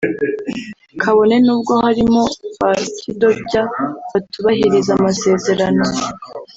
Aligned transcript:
kabone 1.01 1.35
n’ubwo 1.45 1.73
harimo 1.85 2.21
ba 2.59 2.71
kidobya 2.99 3.61
batubahiriza 4.11 4.91
amasezerano 4.97 5.85